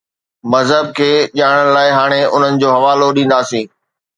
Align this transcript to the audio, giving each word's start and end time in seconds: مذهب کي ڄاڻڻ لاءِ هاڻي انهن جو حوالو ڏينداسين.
مذهب 0.53 0.87
کي 0.99 1.09
ڄاڻڻ 1.39 1.69
لاءِ 1.75 1.91
هاڻي 1.97 2.19
انهن 2.39 2.53
جو 2.65 2.73
حوالو 2.77 3.15
ڏينداسين. 3.19 3.65